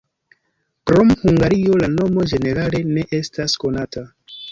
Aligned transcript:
Krom 0.91 1.11
Hungario 1.25 1.75
la 1.81 1.89
nomo 1.91 2.25
ĝenerale 2.31 2.79
ne 2.95 3.05
estas 3.19 3.55
konata. 3.65 4.05